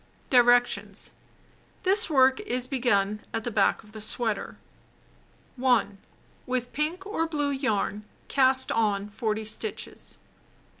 Directions: 0.31 1.11
This 1.83 2.09
work 2.09 2.39
is 2.39 2.65
begun 2.67 3.19
at 3.35 3.43
the 3.43 3.51
back 3.51 3.83
of 3.83 3.91
the 3.91 4.01
sweater. 4.01 4.57
1. 5.57 5.99
With 6.47 6.73
pink 6.73 7.05
or 7.05 7.27
blue 7.27 7.51
yarn 7.51 8.05
cast 8.27 8.71
on 8.71 9.09
40 9.11 9.45
stitches. 9.45 10.17